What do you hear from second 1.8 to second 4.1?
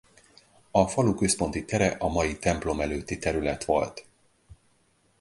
a mai templom előtti terület volt.